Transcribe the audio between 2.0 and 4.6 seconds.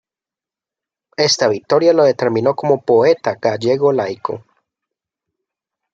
determinó como poeta gallego laico.